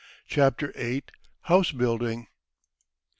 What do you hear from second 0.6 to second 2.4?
VIII. HOUSE BUILDING.